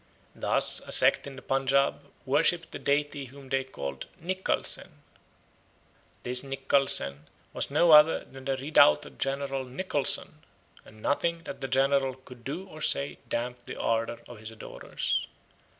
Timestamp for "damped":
13.29-13.67